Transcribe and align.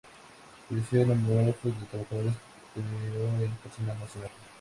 Creció 0.67 1.03
el 1.03 1.09
número 1.09 1.45
de 1.63 1.71
trabajadores, 1.91 2.33
creó 2.73 3.35
el 3.43 3.51
personal 3.59 3.99
nacional. 3.99 4.31